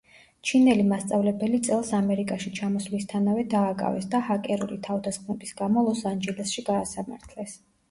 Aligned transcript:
ჩინელი 0.51 0.85
მასწავლებელი 0.91 1.59
წელს 1.67 1.91
ამერიკაში 1.97 2.53
ჩამოსვლისთანავე 2.61 3.45
დააკავეს 3.53 4.09
და 4.17 4.23
ჰაკერული 4.31 4.81
თავდასხმების 4.89 5.55
გამო, 5.63 5.87
ლოს-ანჯელესში 5.91 6.69
გაასამართლეს. 6.75 7.59